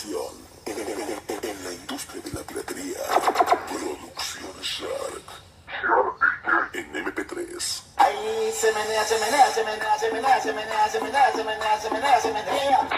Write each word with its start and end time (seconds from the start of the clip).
Atención. 0.00 0.32
En 0.64 1.64
la 1.64 1.72
industria 1.72 2.22
de 2.22 2.32
la 2.32 2.40
piratería, 2.40 3.00
Producción 3.68 4.56
Shark. 4.62 5.28
En 6.72 6.92
MP3. 6.94 7.82
Ahí 7.98 8.50
se 8.58 8.72
menea, 8.72 9.04
se 9.04 9.18
menea, 9.18 9.50
se 9.50 9.62
menea, 9.62 9.98
se 9.98 10.10
menea, 10.10 10.40
se 10.40 10.52
menea, 10.54 10.88
se 10.88 11.00
menea, 11.00 11.32
se 11.32 11.44
menea, 11.44 11.80
se 11.80 11.90
menea, 11.90 12.20
se 12.20 12.32
menea. 12.32 12.88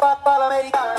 Papá 0.00 0.46
americano. 0.46 0.91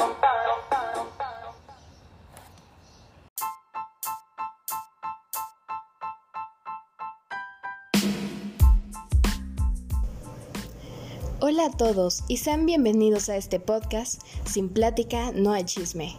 Hola 11.46 11.66
a 11.66 11.72
todos 11.72 12.24
y 12.30 12.38
sean 12.38 12.66
bienvenidos 12.66 13.28
a 13.28 13.36
este 13.36 13.60
podcast 13.60 14.22
Sin 14.46 14.70
plática 14.70 15.34
no 15.34 15.52
hay 15.52 15.66
chisme. 15.66 16.16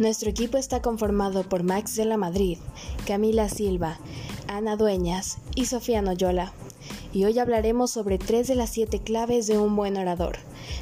Nuestro 0.00 0.30
equipo 0.30 0.58
está 0.58 0.82
conformado 0.82 1.48
por 1.48 1.62
Max 1.62 1.94
de 1.94 2.04
la 2.06 2.16
Madrid, 2.16 2.58
Camila 3.06 3.48
Silva, 3.48 4.00
Ana 4.48 4.74
Dueñas 4.74 5.38
y 5.54 5.66
Sofía 5.66 6.02
Noyola. 6.02 6.52
Y 7.12 7.24
hoy 7.24 7.38
hablaremos 7.38 7.92
sobre 7.92 8.18
tres 8.18 8.48
de 8.48 8.56
las 8.56 8.70
siete 8.70 8.98
claves 8.98 9.46
de 9.46 9.58
un 9.58 9.76
buen 9.76 9.96
orador. 9.96 10.38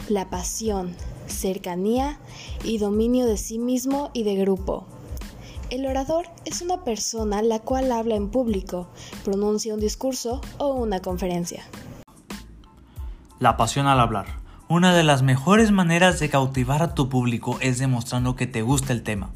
La 0.08 0.30
pasión, 0.30 0.96
cercanía 1.26 2.18
y 2.64 2.78
dominio 2.78 3.26
de 3.26 3.36
sí 3.36 3.58
mismo 3.58 4.08
y 4.14 4.22
de 4.22 4.36
grupo. 4.36 4.86
El 5.68 5.84
orador 5.84 6.28
es 6.46 6.62
una 6.62 6.82
persona 6.82 7.42
la 7.42 7.58
cual 7.58 7.92
habla 7.92 8.14
en 8.14 8.30
público, 8.30 8.86
pronuncia 9.22 9.74
un 9.74 9.80
discurso 9.80 10.40
o 10.56 10.72
una 10.72 11.02
conferencia. 11.02 11.62
La 13.42 13.56
pasión 13.56 13.88
al 13.88 13.98
hablar. 13.98 14.26
Una 14.68 14.94
de 14.94 15.02
las 15.02 15.22
mejores 15.22 15.72
maneras 15.72 16.20
de 16.20 16.28
cautivar 16.28 16.80
a 16.80 16.94
tu 16.94 17.08
público 17.08 17.58
es 17.60 17.80
demostrando 17.80 18.36
que 18.36 18.46
te 18.46 18.62
gusta 18.62 18.92
el 18.92 19.02
tema. 19.02 19.30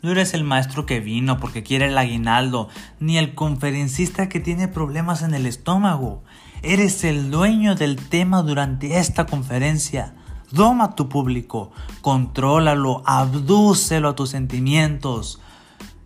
No 0.00 0.12
eres 0.12 0.32
el 0.32 0.44
maestro 0.44 0.86
que 0.86 1.00
vino 1.00 1.36
porque 1.38 1.62
quiere 1.62 1.88
el 1.88 1.98
aguinaldo, 1.98 2.70
ni 3.00 3.18
el 3.18 3.34
conferencista 3.34 4.30
que 4.30 4.40
tiene 4.40 4.66
problemas 4.66 5.20
en 5.20 5.34
el 5.34 5.44
estómago. 5.44 6.24
Eres 6.62 7.04
el 7.04 7.30
dueño 7.30 7.74
del 7.74 7.96
tema 7.96 8.40
durante 8.40 8.96
esta 8.96 9.26
conferencia. 9.26 10.14
Doma 10.50 10.84
a 10.84 10.94
tu 10.94 11.10
público, 11.10 11.70
contrólalo, 12.00 13.02
abdúcelo 13.04 14.08
a 14.08 14.16
tus 14.16 14.30
sentimientos. 14.30 15.38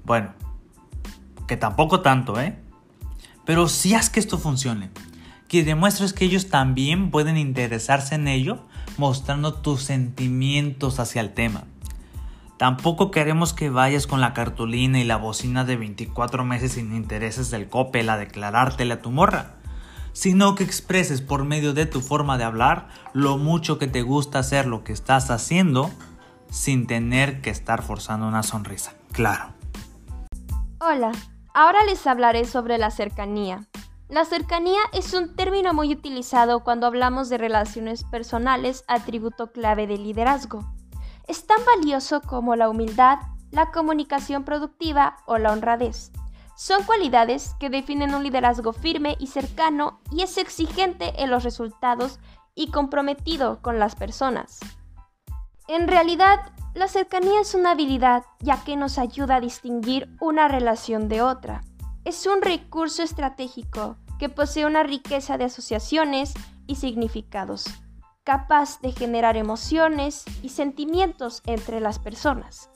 Bueno, 0.04 0.30
que 1.46 1.56
tampoco 1.56 2.00
tanto, 2.00 2.40
¿eh? 2.40 2.58
Pero 3.44 3.68
si 3.68 3.94
haz 3.94 4.10
que 4.10 4.18
esto 4.18 4.38
funcione 4.38 4.90
que 5.48 5.64
demuestres 5.64 6.12
que 6.12 6.26
ellos 6.26 6.48
también 6.48 7.10
pueden 7.10 7.36
interesarse 7.36 8.14
en 8.14 8.28
ello, 8.28 8.66
mostrando 8.98 9.54
tus 9.54 9.82
sentimientos 9.82 11.00
hacia 11.00 11.22
el 11.22 11.32
tema. 11.32 11.64
Tampoco 12.58 13.10
queremos 13.10 13.54
que 13.54 13.70
vayas 13.70 14.06
con 14.06 14.20
la 14.20 14.34
cartulina 14.34 14.98
y 15.00 15.04
la 15.04 15.16
bocina 15.16 15.64
de 15.64 15.76
24 15.76 16.44
meses 16.44 16.72
sin 16.72 16.94
intereses 16.94 17.50
del 17.50 17.68
copel 17.68 18.10
a 18.10 18.18
declarártela 18.18 18.94
a 18.94 19.00
tu 19.00 19.10
morra, 19.10 19.54
sino 20.12 20.54
que 20.56 20.64
expreses 20.64 21.22
por 21.22 21.44
medio 21.44 21.72
de 21.72 21.86
tu 21.86 22.00
forma 22.00 22.36
de 22.36 22.44
hablar 22.44 22.88
lo 23.12 23.38
mucho 23.38 23.78
que 23.78 23.86
te 23.86 24.02
gusta 24.02 24.40
hacer 24.40 24.66
lo 24.66 24.82
que 24.82 24.92
estás 24.92 25.30
haciendo 25.30 25.90
sin 26.50 26.86
tener 26.86 27.40
que 27.40 27.50
estar 27.50 27.82
forzando 27.82 28.26
una 28.26 28.42
sonrisa. 28.42 28.94
Claro. 29.12 29.52
Hola, 30.80 31.12
ahora 31.54 31.84
les 31.84 32.06
hablaré 32.06 32.44
sobre 32.44 32.76
la 32.76 32.90
cercanía. 32.90 33.67
La 34.08 34.24
cercanía 34.24 34.80
es 34.94 35.12
un 35.12 35.36
término 35.36 35.74
muy 35.74 35.92
utilizado 35.92 36.64
cuando 36.64 36.86
hablamos 36.86 37.28
de 37.28 37.36
relaciones 37.36 38.04
personales, 38.04 38.82
atributo 38.88 39.52
clave 39.52 39.86
del 39.86 40.02
liderazgo. 40.02 40.64
Es 41.26 41.46
tan 41.46 41.58
valioso 41.76 42.22
como 42.22 42.56
la 42.56 42.70
humildad, 42.70 43.18
la 43.50 43.70
comunicación 43.70 44.44
productiva 44.44 45.18
o 45.26 45.36
la 45.36 45.52
honradez. 45.52 46.10
Son 46.56 46.84
cualidades 46.84 47.54
que 47.60 47.68
definen 47.68 48.14
un 48.14 48.22
liderazgo 48.22 48.72
firme 48.72 49.14
y 49.20 49.26
cercano 49.26 50.00
y 50.10 50.22
es 50.22 50.38
exigente 50.38 51.22
en 51.22 51.28
los 51.28 51.44
resultados 51.44 52.18
y 52.54 52.70
comprometido 52.70 53.60
con 53.60 53.78
las 53.78 53.94
personas. 53.94 54.58
En 55.68 55.86
realidad, 55.86 56.54
la 56.72 56.88
cercanía 56.88 57.42
es 57.42 57.54
una 57.54 57.72
habilidad 57.72 58.24
ya 58.40 58.64
que 58.64 58.74
nos 58.74 58.96
ayuda 58.96 59.36
a 59.36 59.40
distinguir 59.40 60.08
una 60.18 60.48
relación 60.48 61.08
de 61.08 61.20
otra 61.20 61.60
es 62.08 62.24
un 62.24 62.40
recurso 62.40 63.02
estratégico 63.02 63.98
que 64.18 64.30
posee 64.30 64.64
una 64.64 64.82
riqueza 64.82 65.36
de 65.36 65.44
asociaciones 65.44 66.32
y 66.66 66.76
significados, 66.76 67.66
capaz 68.24 68.80
de 68.80 68.92
generar 68.92 69.36
emociones 69.36 70.24
y 70.42 70.48
sentimientos 70.48 71.42
entre 71.44 71.80
las 71.80 71.98
personas. 71.98 72.70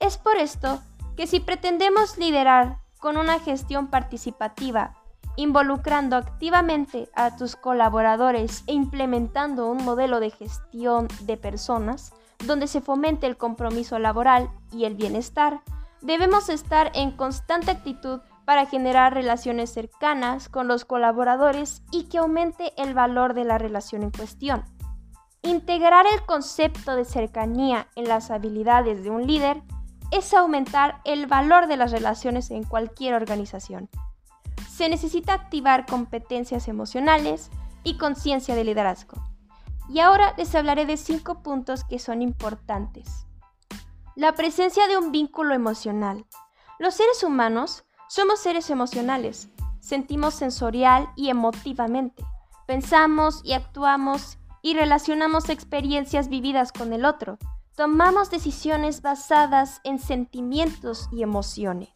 Es 0.00 0.16
por 0.16 0.38
esto 0.38 0.80
que 1.18 1.26
si 1.26 1.38
pretendemos 1.38 2.16
liderar 2.16 2.78
con 2.98 3.18
una 3.18 3.38
gestión 3.40 3.88
participativa, 3.88 4.94
involucrando 5.36 6.16
activamente 6.16 7.10
a 7.14 7.36
tus 7.36 7.56
colaboradores 7.56 8.64
e 8.66 8.72
implementando 8.72 9.70
un 9.70 9.84
modelo 9.84 10.18
de 10.18 10.30
gestión 10.30 11.08
de 11.20 11.36
personas, 11.36 12.14
donde 12.46 12.68
se 12.68 12.80
fomente 12.80 13.26
el 13.26 13.36
compromiso 13.36 13.98
laboral 13.98 14.48
y 14.72 14.86
el 14.86 14.94
bienestar, 14.94 15.60
debemos 16.00 16.48
estar 16.48 16.90
en 16.94 17.10
constante 17.10 17.70
actitud 17.70 18.20
para 18.46 18.64
generar 18.64 19.12
relaciones 19.12 19.70
cercanas 19.70 20.48
con 20.48 20.68
los 20.68 20.84
colaboradores 20.84 21.82
y 21.90 22.04
que 22.04 22.18
aumente 22.18 22.72
el 22.80 22.94
valor 22.94 23.34
de 23.34 23.44
la 23.44 23.58
relación 23.58 24.04
en 24.04 24.12
cuestión. 24.12 24.64
Integrar 25.42 26.06
el 26.06 26.24
concepto 26.24 26.94
de 26.94 27.04
cercanía 27.04 27.88
en 27.96 28.08
las 28.08 28.30
habilidades 28.30 29.02
de 29.02 29.10
un 29.10 29.26
líder 29.26 29.62
es 30.12 30.32
aumentar 30.32 31.00
el 31.04 31.26
valor 31.26 31.66
de 31.66 31.76
las 31.76 31.90
relaciones 31.90 32.52
en 32.52 32.62
cualquier 32.62 33.14
organización. 33.14 33.90
Se 34.70 34.88
necesita 34.88 35.34
activar 35.34 35.84
competencias 35.84 36.68
emocionales 36.68 37.50
y 37.82 37.98
conciencia 37.98 38.54
de 38.54 38.62
liderazgo. 38.62 39.20
Y 39.88 39.98
ahora 39.98 40.34
les 40.36 40.54
hablaré 40.54 40.86
de 40.86 40.96
cinco 40.96 41.42
puntos 41.42 41.82
que 41.82 41.98
son 41.98 42.22
importantes. 42.22 43.26
La 44.14 44.34
presencia 44.34 44.86
de 44.86 44.96
un 44.98 45.10
vínculo 45.10 45.52
emocional. 45.52 46.26
Los 46.78 46.94
seres 46.94 47.24
humanos 47.24 47.84
somos 48.08 48.40
seres 48.40 48.70
emocionales, 48.70 49.48
sentimos 49.80 50.34
sensorial 50.34 51.08
y 51.16 51.28
emotivamente, 51.28 52.24
pensamos 52.66 53.40
y 53.44 53.52
actuamos 53.52 54.38
y 54.62 54.74
relacionamos 54.74 55.48
experiencias 55.48 56.28
vividas 56.28 56.72
con 56.72 56.92
el 56.92 57.04
otro, 57.04 57.38
tomamos 57.76 58.30
decisiones 58.30 59.02
basadas 59.02 59.80
en 59.84 59.98
sentimientos 59.98 61.08
y 61.12 61.22
emociones. 61.22 61.90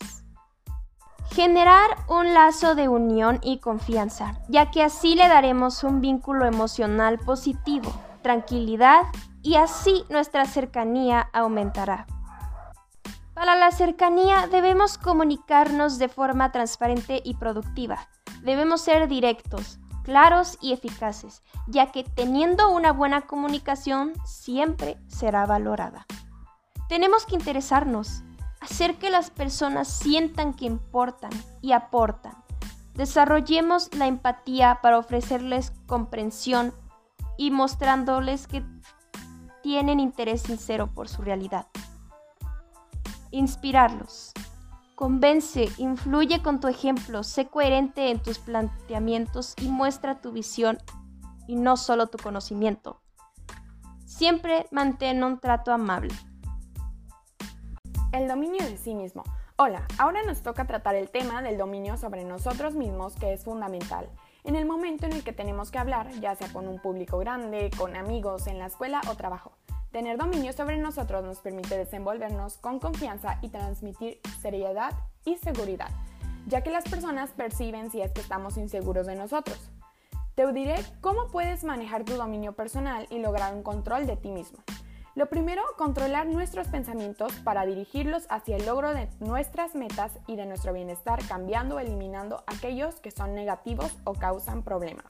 Generar 1.32 1.91
un 2.09 2.34
lazo 2.34 2.75
de 2.75 2.88
unión 2.88 3.38
y 3.43 3.59
confianza, 3.59 4.41
ya 4.49 4.70
que 4.70 4.82
así 4.82 5.15
le 5.15 5.28
daremos 5.28 5.84
un 5.84 6.00
vínculo 6.00 6.44
emocional 6.44 7.19
positivo, 7.19 7.93
tranquilidad 8.22 9.03
y 9.43 9.54
así 9.54 10.04
nuestra 10.10 10.44
cercanía 10.44 11.31
aumentará. 11.32 12.06
Para 13.40 13.56
la 13.56 13.70
cercanía 13.70 14.46
debemos 14.48 14.98
comunicarnos 14.98 15.98
de 15.98 16.10
forma 16.10 16.52
transparente 16.52 17.22
y 17.24 17.36
productiva. 17.36 18.06
Debemos 18.42 18.82
ser 18.82 19.08
directos, 19.08 19.78
claros 20.04 20.58
y 20.60 20.74
eficaces, 20.74 21.42
ya 21.66 21.90
que 21.90 22.04
teniendo 22.04 22.70
una 22.70 22.92
buena 22.92 23.22
comunicación 23.22 24.12
siempre 24.26 24.98
será 25.08 25.46
valorada. 25.46 26.04
Tenemos 26.90 27.24
que 27.24 27.34
interesarnos, 27.34 28.22
hacer 28.60 28.96
que 28.96 29.08
las 29.08 29.30
personas 29.30 29.88
sientan 29.88 30.52
que 30.52 30.66
importan 30.66 31.30
y 31.62 31.72
aportan. 31.72 32.34
Desarrollemos 32.93 33.88
la 33.94 34.06
empatía 34.06 34.81
para 34.82 34.98
ofrecerles 34.98 35.72
comprensión 35.86 36.75
y 37.38 37.50
mostrándoles 37.50 38.46
que 38.46 38.62
tienen 39.62 39.98
interés 39.98 40.43
sincero 40.43 40.93
por 40.93 41.08
su 41.08 41.22
realidad. 41.22 41.69
Inspirarlos. 43.32 44.32
Convence, 44.97 45.69
influye 45.79 46.43
con 46.43 46.59
tu 46.59 46.67
ejemplo, 46.67 47.23
sé 47.23 47.47
coherente 47.47 48.11
en 48.11 48.21
tus 48.21 48.38
planteamientos 48.38 49.55
y 49.62 49.69
muestra 49.69 50.21
tu 50.21 50.32
visión 50.32 50.79
y 51.47 51.55
no 51.55 51.77
solo 51.77 52.09
tu 52.09 52.19
conocimiento. 52.19 53.00
Siempre 54.05 54.67
mantén 54.73 55.23
un 55.23 55.38
trato 55.38 55.73
amable. 55.73 56.12
El 58.12 58.27
dominio 58.27 58.65
de 58.65 58.77
sí 58.77 58.97
mismo. 58.97 59.23
Hola, 59.56 59.87
ahora 59.99 60.25
nos 60.25 60.43
toca 60.43 60.67
tratar 60.67 60.97
el 60.97 61.09
tema 61.09 61.41
del 61.41 61.56
dominio 61.56 61.97
sobre 61.97 62.25
nosotros 62.25 62.75
mismos 62.75 63.15
que 63.15 63.32
es 63.32 63.44
fundamental. 63.44 64.11
En 64.43 64.56
el 64.56 64.67
momento 64.67 65.06
en 65.06 65.12
el 65.12 65.23
que 65.23 65.32
tenemos 65.32 65.71
que 65.71 65.79
hablar, 65.79 66.11
ya 66.21 66.35
sea 66.35 66.53
con 66.53 66.67
un 66.67 66.81
público 66.81 67.19
grande, 67.19 67.71
con 67.79 67.94
amigos, 67.94 68.49
en 68.49 68.59
la 68.59 68.67
escuela 68.67 69.00
o 69.09 69.15
trabajo. 69.15 69.53
Tener 69.90 70.19
dominio 70.19 70.52
sobre 70.52 70.76
nosotros 70.76 71.25
nos 71.25 71.40
permite 71.40 71.76
desenvolvernos 71.76 72.58
con 72.58 72.78
confianza 72.78 73.38
y 73.42 73.48
transmitir 73.48 74.20
seriedad 74.40 74.92
y 75.25 75.37
seguridad. 75.37 75.90
ya 76.46 76.62
que 76.62 76.70
las 76.70 76.88
personas 76.88 77.31
perciben 77.31 77.90
si 77.90 78.00
es 78.00 78.12
que 78.12 78.22
estamos 78.22 78.56
inseguros 78.56 79.06
de 79.06 79.14
nosotros. 79.14 79.70
Te 80.34 80.50
diré 80.52 80.76
cómo 81.00 81.28
puedes 81.31 81.64
manejar 81.64 82.04
tu 82.04 82.14
dominio 82.14 82.52
personal 82.54 83.06
y 83.10 83.19
lograr 83.19 83.54
un 83.54 83.62
control 83.62 84.06
de 84.06 84.16
ti 84.16 84.31
mismo. 84.31 84.58
Lo 85.14 85.26
primero, 85.26 85.62
controlar 85.76 86.26
nuestros 86.26 86.69
pensamientos 86.69 87.32
para 87.44 87.66
dirigirlos 87.66 88.26
hacia 88.31 88.56
el 88.56 88.64
logro 88.64 88.94
de 88.94 89.08
nuestras 89.20 89.75
metas 89.75 90.12
y 90.26 90.36
de 90.36 90.46
nuestro 90.46 90.72
bienestar, 90.72 91.20
cambiando 91.28 91.76
o 91.76 91.78
eliminando 91.78 92.43
aquellos 92.46 92.94
que 93.00 93.10
son 93.10 93.34
negativos 93.34 93.98
o 94.04 94.14
causan 94.14 94.62
problemas. 94.62 95.04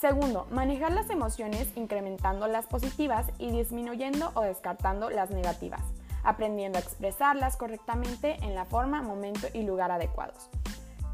Segundo, 0.00 0.46
manejar 0.50 0.92
las 0.92 1.10
emociones 1.10 1.68
incrementando 1.76 2.46
las 2.46 2.66
positivas 2.66 3.26
y 3.36 3.50
disminuyendo 3.50 4.30
o 4.32 4.40
descartando 4.40 5.10
las 5.10 5.28
negativas, 5.28 5.82
aprendiendo 6.24 6.78
a 6.78 6.80
expresarlas 6.80 7.58
correctamente 7.58 8.38
en 8.40 8.54
la 8.54 8.64
forma, 8.64 9.02
momento 9.02 9.48
y 9.52 9.62
lugar 9.62 9.90
adecuados. 9.90 10.48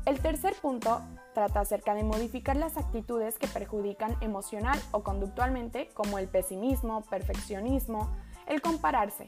El 0.05 0.21
tercer 0.21 0.55
punto 0.63 1.01
trata 1.35 1.59
acerca 1.59 1.95
de 1.95 2.05
modificar 2.05 2.57
las 2.57 2.77
actitudes 2.77 3.39
que 3.39 3.49
perjudican 3.49 4.17
emocional 4.21 4.81
o 4.93 5.03
conductualmente, 5.03 5.89
como 5.93 6.21
el 6.21 6.29
pesimismo, 6.29 7.01
perfeccionismo, 7.11 8.09
el 8.47 8.63
compararse. 8.63 9.27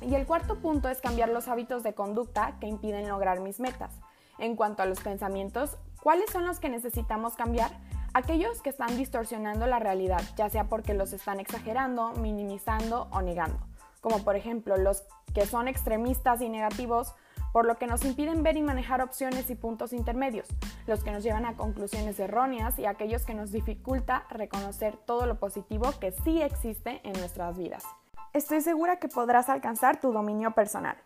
Y 0.00 0.16
el 0.16 0.26
cuarto 0.26 0.56
punto 0.56 0.88
es 0.88 1.00
cambiar 1.00 1.28
los 1.28 1.46
hábitos 1.46 1.84
de 1.84 1.94
conducta 1.94 2.56
que 2.58 2.66
impiden 2.66 3.08
lograr 3.08 3.38
mis 3.38 3.60
metas. 3.60 3.92
En 4.38 4.56
cuanto 4.56 4.82
a 4.82 4.86
los 4.86 4.98
pensamientos, 4.98 5.76
¿cuáles 6.02 6.28
son 6.30 6.46
los 6.46 6.58
que 6.58 6.68
necesitamos 6.68 7.34
cambiar? 7.36 7.70
Aquellos 8.16 8.62
que 8.62 8.70
están 8.70 8.96
distorsionando 8.96 9.66
la 9.66 9.78
realidad, 9.78 10.22
ya 10.38 10.48
sea 10.48 10.70
porque 10.70 10.94
los 10.94 11.12
están 11.12 11.38
exagerando, 11.38 12.12
minimizando 12.12 13.08
o 13.10 13.20
negando, 13.20 13.58
como 14.00 14.24
por 14.24 14.36
ejemplo 14.36 14.78
los 14.78 15.02
que 15.34 15.44
son 15.44 15.68
extremistas 15.68 16.40
y 16.40 16.48
negativos 16.48 17.12
por 17.52 17.66
lo 17.66 17.76
que 17.76 17.86
nos 17.86 18.06
impiden 18.06 18.42
ver 18.42 18.56
y 18.56 18.62
manejar 18.62 19.02
opciones 19.02 19.50
y 19.50 19.54
puntos 19.54 19.92
intermedios, 19.92 20.48
los 20.86 21.04
que 21.04 21.10
nos 21.10 21.24
llevan 21.24 21.44
a 21.44 21.58
conclusiones 21.58 22.18
erróneas 22.18 22.78
y 22.78 22.86
aquellos 22.86 23.26
que 23.26 23.34
nos 23.34 23.52
dificulta 23.52 24.24
reconocer 24.30 24.96
todo 24.96 25.26
lo 25.26 25.38
positivo 25.38 25.92
que 26.00 26.12
sí 26.24 26.40
existe 26.40 27.02
en 27.04 27.12
nuestras 27.20 27.58
vidas. 27.58 27.84
Estoy 28.32 28.62
segura 28.62 28.98
que 28.98 29.08
podrás 29.08 29.50
alcanzar 29.50 30.00
tu 30.00 30.12
dominio 30.12 30.52
personal. 30.52 30.96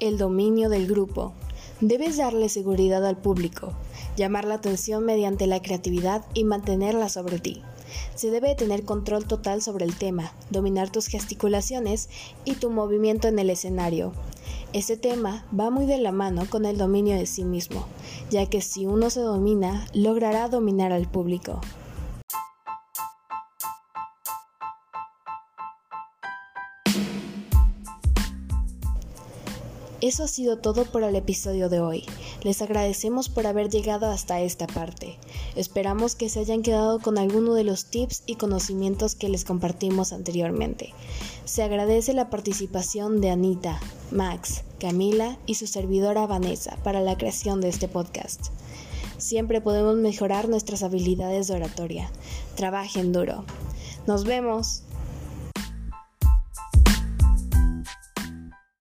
El 0.00 0.16
dominio 0.16 0.70
del 0.70 0.86
grupo. 0.86 1.34
Debes 1.82 2.16
darle 2.16 2.48
seguridad 2.48 3.04
al 3.04 3.18
público, 3.18 3.74
llamar 4.16 4.44
la 4.44 4.54
atención 4.54 5.04
mediante 5.04 5.46
la 5.46 5.60
creatividad 5.62 6.24
y 6.34 6.44
mantenerla 6.44 7.08
sobre 7.08 7.38
ti. 7.38 7.62
Se 8.14 8.30
debe 8.30 8.54
tener 8.54 8.84
control 8.84 9.26
total 9.26 9.62
sobre 9.62 9.84
el 9.84 9.96
tema, 9.96 10.32
dominar 10.50 10.90
tus 10.90 11.06
gesticulaciones 11.06 12.08
y 12.44 12.54
tu 12.54 12.70
movimiento 12.70 13.28
en 13.28 13.38
el 13.38 13.50
escenario, 13.50 14.12
este 14.76 14.98
tema 14.98 15.46
va 15.58 15.70
muy 15.70 15.86
de 15.86 15.96
la 15.96 16.12
mano 16.12 16.44
con 16.50 16.66
el 16.66 16.76
dominio 16.76 17.16
de 17.16 17.24
sí 17.24 17.44
mismo, 17.44 17.86
ya 18.30 18.44
que 18.44 18.60
si 18.60 18.84
uno 18.84 19.08
se 19.08 19.20
domina, 19.20 19.86
logrará 19.94 20.48
dominar 20.48 20.92
al 20.92 21.08
público. 21.08 21.60
Eso 30.06 30.22
ha 30.22 30.28
sido 30.28 30.58
todo 30.58 30.84
por 30.84 31.02
el 31.02 31.16
episodio 31.16 31.68
de 31.68 31.80
hoy. 31.80 32.04
Les 32.44 32.62
agradecemos 32.62 33.28
por 33.28 33.44
haber 33.44 33.70
llegado 33.70 34.06
hasta 34.06 34.40
esta 34.40 34.68
parte. 34.68 35.18
Esperamos 35.56 36.14
que 36.14 36.28
se 36.28 36.38
hayan 36.38 36.62
quedado 36.62 37.00
con 37.00 37.18
alguno 37.18 37.54
de 37.54 37.64
los 37.64 37.86
tips 37.86 38.22
y 38.24 38.36
conocimientos 38.36 39.16
que 39.16 39.28
les 39.28 39.44
compartimos 39.44 40.12
anteriormente. 40.12 40.94
Se 41.44 41.64
agradece 41.64 42.12
la 42.12 42.30
participación 42.30 43.20
de 43.20 43.30
Anita, 43.30 43.80
Max, 44.12 44.62
Camila 44.78 45.38
y 45.44 45.56
su 45.56 45.66
servidora 45.66 46.24
Vanessa 46.28 46.78
para 46.84 47.00
la 47.00 47.18
creación 47.18 47.60
de 47.60 47.70
este 47.70 47.88
podcast. 47.88 48.50
Siempre 49.18 49.60
podemos 49.60 49.96
mejorar 49.96 50.48
nuestras 50.48 50.84
habilidades 50.84 51.48
de 51.48 51.56
oratoria. 51.56 52.12
Trabajen 52.54 53.10
duro. 53.10 53.44
Nos 54.06 54.22
vemos. 54.22 54.84